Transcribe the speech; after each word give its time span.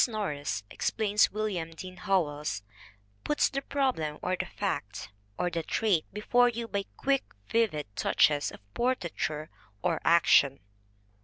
NORRIS," 0.07 0.63
explains 0.71 1.31
William 1.31 1.69
Dean 1.75 1.97
Howells, 1.97 2.63
"puts 3.23 3.49
the 3.49 3.61
problem, 3.61 4.17
or 4.23 4.35
the 4.35 4.47
fact, 4.47 5.11
or 5.37 5.51
the 5.51 5.61
trait 5.61 6.07
before 6.11 6.49
you 6.49 6.67
by 6.67 6.85
quick, 6.97 7.23
vivid 7.51 7.85
touches 7.95 8.51
of 8.51 8.61
portraiture 8.73 9.51
or 9.83 10.01
action. 10.03 10.59